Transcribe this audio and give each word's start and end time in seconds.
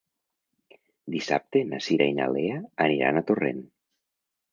Dissabte 1.15 1.61
na 1.73 1.79
Cira 1.87 2.07
i 2.13 2.15
na 2.21 2.29
Lea 2.37 2.55
aniran 2.87 3.21
a 3.21 3.23
Torrent. 3.29 3.61